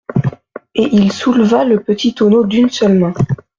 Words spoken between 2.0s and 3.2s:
tonneau d'une seule main.